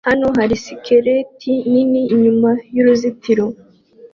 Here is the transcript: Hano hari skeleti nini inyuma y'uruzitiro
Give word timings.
Hano 0.07 0.27
hari 0.37 0.55
skeleti 0.63 1.51
nini 1.71 2.01
inyuma 2.13 2.51
y'uruzitiro 2.75 3.45